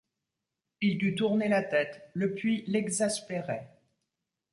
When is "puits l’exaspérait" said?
2.33-3.69